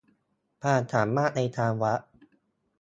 [0.61, 1.99] ความสามารถในการวัด